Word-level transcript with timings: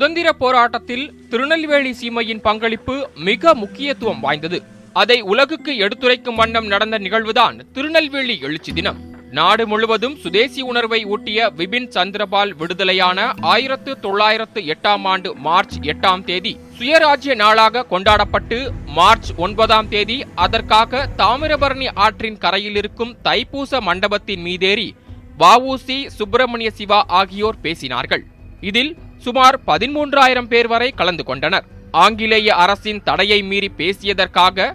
சுதந்திர 0.00 0.30
போராட்டத்தில் 0.42 1.02
திருநெல்வேலி 1.30 1.90
சீமையின் 2.00 2.40
பங்களிப்பு 2.44 2.94
மிக 3.26 3.52
முக்கியத்துவம் 3.62 4.20
வாய்ந்தது. 4.20 4.58
அதை 5.00 5.18
உலகுக்கு 5.32 5.72
எடுத்துரைக்கும் 5.84 6.38
வண்ணம் 6.40 6.68
நடந்த 6.72 6.98
நிகழ்வுதான் 6.98 7.56
திருநெல்வேலி 7.74 8.36
எழுச்சி 8.46 8.72
தினம். 8.78 9.00
நாடு 9.38 9.64
முழுவதும் 9.72 10.14
சுதேசி 10.22 10.62
உணர்வை 10.70 11.00
ஊட்டிய 11.14 11.50
விபின் 11.58 11.88
சந்திரபால் 11.96 12.54
விடுதலையான 12.62 13.26
ஆயிரத்து 13.40 13.98
தொள்ளாயிரத்து 14.04 14.62
எட்டாம் 14.74 15.04
ஆண்டு 15.12 15.32
மார்ச் 15.48 15.76
எட்டாம் 15.92 16.24
தேதி 16.30 16.52
சுயராஜ்ய 16.78 17.36
நாளாக 17.42 17.84
கொண்டாடப்பட்டு 17.92 18.60
மார்ச் 19.00 19.30
ஒன்பதாம் 19.36 19.92
தேதி 19.96 20.18
அதற்காக 20.46 21.04
தாமிரபரணி 21.18 21.90
ஆற்றின் 22.06 22.40
கரையில் 22.46 22.80
இருக்கும் 22.82 23.14
தைப்பூச 23.28 23.82
மண்டபத்தின் 23.90 24.44
மீதேறி 24.48 24.88
வஉசி 25.44 26.00
சுப்பிரமணிய 26.18 26.70
சிவா 26.80 27.02
ஆகியோர் 27.20 27.62
பேசினார்கள். 27.62 28.26
இதில் 28.60 28.92
சுமார் 29.24 29.56
பதிமூன்றாயிரம் 29.66 30.48
பேர் 30.52 30.68
வரை 30.72 30.88
கலந்து 31.00 31.24
கொண்டனர். 31.24 31.66
ஆங்கிலேய 32.04 32.48
அரசின் 32.64 33.02
தடையை 33.08 33.38
மீறி 33.50 33.70
பேசியதற்காக 33.78 34.74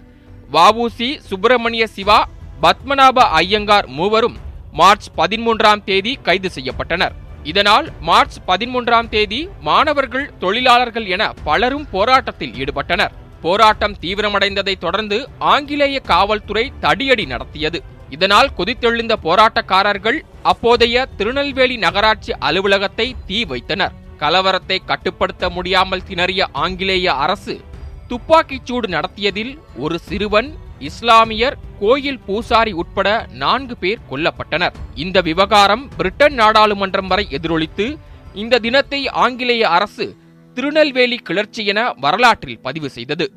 வவுசி 0.56 1.08
சுப்பிரமணிய 1.28 1.86
சிவா 1.86 2.18
பத்மநாப 2.62 3.18
ஐயங்கார் 3.40 3.86
மூவரும் 3.98 4.36
மார்ச் 4.72 5.08
பதிமூன்றாம் 5.16 5.82
தேதி 5.84 6.12
கைது 6.22 6.50
செய்யப்பட்டனர். 6.54 7.14
இதனால் 7.42 7.86
மார்ச் 8.00 8.36
பதிமூன்றாம் 8.48 9.08
தேதி 9.08 9.40
மாணவர்கள் 9.60 10.30
தொழிலாளர்கள் 10.38 11.06
என 11.06 11.32
பலரும் 11.44 11.86
போராட்டத்தில் 11.90 12.54
ஈடுபட்டனர். 12.62 13.12
போராட்டம் 13.44 13.98
தீவிரமடைந்ததை 14.02 14.74
தொடர்ந்து 14.78 15.18
ஆங்கிலேய 15.38 15.96
காவல்துறை 16.12 16.64
தடியடி 16.80 17.26
நடத்தியது. 17.26 17.80
இதனால் 18.10 18.50
கொதித்தெழுந்த 18.58 19.14
போராட்டக்காரர்கள் 19.26 20.18
அப்போதைய 20.42 21.06
திருநெல்வேலி 21.16 21.76
நகராட்சி 21.76 22.32
அலுவலகத்தை 22.48 23.06
தீ 23.26 23.38
வைத்தனர். 23.44 23.94
கலவரத்தை 24.18 24.78
கட்டுப்படுத்த 24.86 25.50
முடியாமல் 25.50 26.02
திணறிய 26.08 26.46
ஆங்கிலேய 26.52 27.12
அரசு 27.14 27.60
துப்பாக்கிச் 28.08 28.66
சூடு 28.66 28.88
நடத்தியதில் 28.88 29.58
ஒரு 29.76 29.98
சிறுவன் 29.98 30.54
இஸ்லாமியர் 30.80 31.52
கோயில் 31.80 32.18
பூசாரி 32.18 32.72
உட்பட 32.72 33.26
நான்கு 33.32 33.76
பேர் 33.76 33.98
கொல்லப்பட்டனர். 34.10 34.72
இந்த 34.94 35.20
விவகாரம் 35.20 35.88
பிரிட்டன் 35.96 36.38
நாடாளுமன்றம் 36.38 37.06
வரை 37.06 37.26
எதிரொலித்து 37.30 37.98
இந்த 38.34 38.58
தினத்தை 38.58 39.08
ஆங்கிலேய 39.08 39.68
அரசு 39.68 40.16
திருநெல்வேலி 40.54 41.16
கிளர்ச்சி 41.16 41.66
என 41.66 41.92
வரலாற்றில் 41.92 42.60
பதிவு 42.60 42.90
செய்தது. 42.90 43.32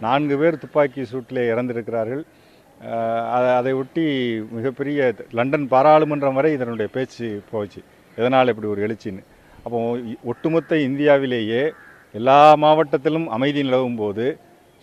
நான்கு 0.00 0.38
பேர் 0.38 0.58
துப்பாக்கி 0.58 1.00
சூட்டில் 1.00 1.48
இறந்திருக்கிறார்கள். 1.48 2.22
அதை- 3.36 3.56
அதை 3.56 3.72
ஒட்டி 3.72 4.38
மிகப்பெரிய 4.50 5.14
லண்டன் 5.30 5.68
பாராளுமன்றம் 5.68 6.34
வரை 6.34 6.52
இதனுடைய 6.52 6.90
பேச்சு 6.92 7.42
போச்சு. 7.50 7.82
எதனால் 8.16 8.48
இப்படி 8.48 8.68
ஒரு 8.68 8.86
எழுச்சின்னு? 8.86 9.24
அப்போ 9.64 9.80
ஒட்டுமொத்த 10.30 10.76
இந்தியாவிலேயே 10.88 11.62
எல்லா 12.18 12.38
மாவட்டத்திலும் 12.62 13.26
அமைதி 13.36 13.60
நிலவும் 13.66 14.00
போது 14.00 14.24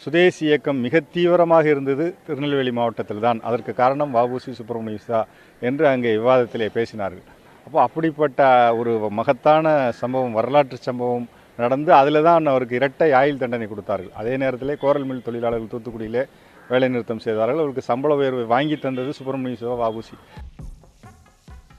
சுதேசி 0.04 0.44
இயக்கம் 0.48 0.80
மிக 0.86 1.00
தீவிரமாக 1.14 1.66
இருந்தது 1.74 2.06
திருநெல்வேலி 2.26 2.72
மாவட்டத்தில் 2.78 3.26
தான் 3.26 3.40
அதற்கு 3.48 3.72
காரணம் 3.82 4.14
வஉசி 4.18 4.52
சுப்பிரமணிய 4.60 5.20
என்று 5.62 5.86
அங்கே 5.92 6.12
விவாதத்திலே 6.20 6.68
பேசினார்கள். 6.78 7.26
அப்போ 7.66 7.80
அப்படிப்பட்ட 7.88 8.42
ஒரு 8.80 8.92
மகத்தான 9.20 9.74
சம்பவம் 10.02 10.38
வரலாற்று 10.40 10.78
சம்பவம் 10.88 11.28
நடந்து 11.60 11.92
அதில் 12.00 12.26
தான் 12.30 12.46
அவருக்கு 12.52 12.78
இரட்டை 12.80 13.10
ஆயுள் 13.20 13.42
தண்டனை 13.42 13.68
கொடுத்தார்கள். 13.72 14.14
அதே 14.20 14.34
நேரத்திலே 14.44 14.76
கோரல் 14.84 15.08
மில் 15.10 15.26
தொழிலாளர்கள் 15.28 15.72
தூத்துக்குடியிலே 15.74 16.24
வேலைநிறுத்தம் 16.72 17.24
செய்தார்கள். 17.26 17.62
அவருக்கு 17.64 17.90
சம்பள 17.92 18.16
உயர்வை 18.22 18.46
வாங்கி 18.54 18.78
தந்தது 18.86 19.18
சுப்பிரமணிய 19.20 19.60
சிவா 19.62 19.76
வஉசி 19.84 20.16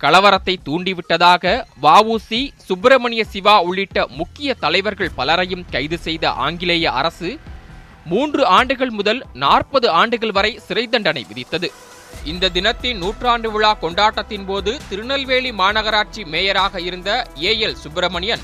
கலவரத்தை 0.01 0.55
தூண்டிவிட்டதாக 0.65 1.65
வஉசி 1.83 2.41
சுப்பிரமணிய 2.57 3.25
சிவா 3.25 3.61
உள்ளிட்ட 3.61 4.07
முக்கிய 4.07 4.55
தலைவர்கள் 4.55 5.17
பலரையும் 5.17 5.65
கைது 5.71 5.99
செய்த 5.99 6.31
ஆங்கிலேய 6.31 6.91
அரசு 6.91 7.39
மூன்று 8.05 8.47
ஆண்டுகள் 8.47 8.91
முதல் 8.91 9.27
நாற்பது 9.33 9.91
ஆண்டுகள் 9.91 10.31
வரை 10.31 10.61
சிறை 10.67 10.89
தண்டனை 10.89 11.27
விதித்தது. 11.33 11.69
இந்த 12.25 12.49
தினத்தின் 12.49 12.99
நூற்றாண்டு 12.99 13.51
விழா 13.51 13.73
கொண்டாட்டத்தின் 13.75 14.47
போது 14.47 14.81
திருநெல்வேலி 14.89 15.51
மாநகராட்சி 15.51 16.25
மேயராக 16.25 16.81
இருந்த 16.81 17.27
ஏ 17.43 17.53
எல் 17.67 17.75
சுப்பிரமணியன் 17.75 18.41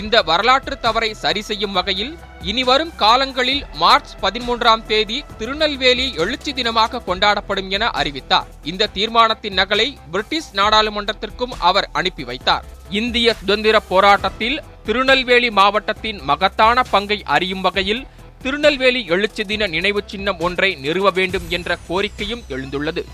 இந்த 0.00 0.22
வரலாற்று 0.22 0.74
தவறை 0.80 1.08
சரி 1.14 1.42
செய்யும் 1.42 1.72
வகையில் 1.72 2.12
இனிவரும் 2.42 2.92
காலங்களில் 2.96 3.64
மார்ச் 3.78 4.12
பதிமூன்றாம் 4.22 4.84
தேதி 4.86 5.24
திருநெல்வேலி 5.38 6.06
எழுச்சி 6.14 6.52
தினமாக 6.52 7.00
கொண்டாடப்படும் 7.06 7.68
என 7.68 7.90
அறிவித்தார். 7.90 8.46
இந்த 8.62 8.86
தீர்மானத்தின் 8.86 9.58
நகலை 9.58 9.88
பிரிட்டிஷ் 10.10 10.50
நாடாளுமன்றத்திற்கும் 10.54 11.54
அவர் 11.58 11.88
அனுப்பி 11.92 12.24
வைத்தார். 12.24 12.64
இந்திய 12.90 13.34
சுதந்திர 13.34 13.80
போராட்டத்தில் 13.80 14.62
திருநெல்வேலி 14.84 15.50
மாவட்டத்தின் 15.50 16.20
மகத்தான 16.22 16.82
பங்கை 16.82 17.22
அறியும் 17.24 17.60
வகையில் 17.60 18.06
திருநெல்வேலி 18.42 19.04
எழுச்சி 19.06 19.44
தின 19.44 19.66
நினைவு 19.66 20.02
சின்னம் 20.06 20.40
ஒன்றை 20.40 20.74
நிறுவ 20.74 21.10
வேண்டும் 21.10 21.48
என்ற 21.48 21.78
கோரிக்கையும் 21.88 22.44
எழுந்துள்ளது. 22.48 23.04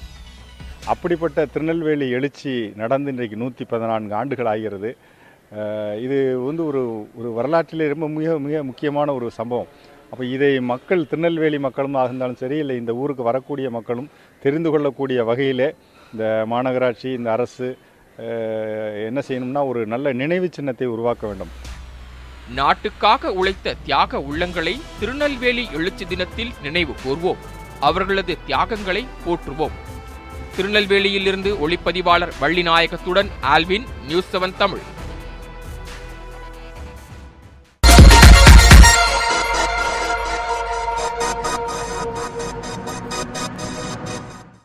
அப்படிப்பட்ட 0.87 1.47
திருநெல்வேலி 1.47 2.11
எழுச்சி 2.11 2.73
நடந்து 2.77 3.11
இன்றைக்கு 3.11 3.37
நூற்றி 3.37 3.65
பதினான்கு 3.65 4.15
ஆண்டுகள் 4.15 4.47
ஆகிறது. 4.47 4.97
இது 6.05 6.17
வந்து 6.47 6.63
ஒரு 6.71 6.81
ஒரு 7.19 7.29
வரலாற்றிலே 7.33 7.87
ரொம்ப 7.93 8.09
மிக 8.09 8.39
மிக 8.47 8.63
முக்கியமான 8.71 9.15
ஒரு 9.19 9.31
சம்பவம். 9.31 9.71
அப்போ 10.11 10.25
இதை 10.25 10.51
மக்கள் 10.73 11.07
திருநெல்வேலி 11.07 11.59
மக்களும் 11.59 11.97
இருந்தாலும் 12.05 12.41
சரி 12.43 12.57
இல்லை 12.57 12.77
இந்த 12.77 12.93
ஊருக்கு 12.95 13.23
வரக்கூடிய 13.23 13.71
மக்களும் 13.71 14.11
தெரிந்து 14.45 14.71
கொள்ளக்கூடிய 14.71 15.25
வகையிலே 15.31 15.69
இந்த 16.13 16.25
மாநகராட்சி 16.53 17.09
இந்த 17.19 17.31
அரசு 17.37 17.69
என்ன 19.09 19.21
செய்யணும்னா 19.29 19.63
ஒரு 19.71 19.81
நல்ல 19.93 20.13
நினைவு 20.13 20.49
சின்னத்தை 20.57 20.87
உருவாக்க 20.95 21.27
வேண்டும். 21.27 21.53
நாட்டுக்காக 22.61 23.33
உழைத்த 23.41 23.77
தியாக 23.87 24.21
உள்ளங்களை 24.31 24.75
திருநெல்வேலி 25.01 25.65
எழுச்சி 25.79 26.05
தினத்தில் 26.05 26.53
நினைவு 26.63 26.95
கூர்வோம். 27.05 27.43
அவர்களது 27.89 28.37
தியாகங்களை 28.47 29.07
போற்றுவோம். 29.27 29.77
திருநெல்வேலியிலிருந்து 30.57 31.51
ஒளிப்பதிவாளர் 31.65 32.33
வள்ளிநாயகத்துடன் 32.43 33.31
ஆல்வின் 33.55 33.87
நியூஸ் 34.07 34.31
செவன் 34.37 34.57
தமிழ். 34.63 34.85